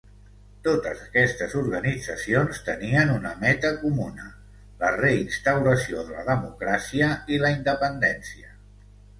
[0.67, 4.27] Totes aquestes organitzacions tenien una meta comuna:
[4.81, 8.55] la re-instauració de la democràcia i la independència.